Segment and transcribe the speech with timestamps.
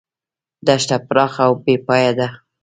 [0.65, 2.27] دښته پراخه او بې پایه ده.